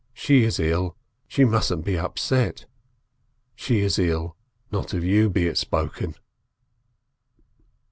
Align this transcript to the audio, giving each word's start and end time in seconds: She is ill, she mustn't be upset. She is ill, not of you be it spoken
She 0.15 0.45
is 0.45 0.59
ill, 0.59 0.95
she 1.27 1.45
mustn't 1.45 1.85
be 1.85 1.95
upset. 1.95 2.65
She 3.55 3.81
is 3.81 3.99
ill, 3.99 4.35
not 4.71 4.95
of 4.95 5.03
you 5.05 5.29
be 5.29 5.45
it 5.45 5.59
spoken 5.59 6.15